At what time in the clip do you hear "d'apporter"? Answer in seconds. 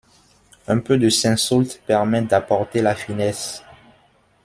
2.23-2.81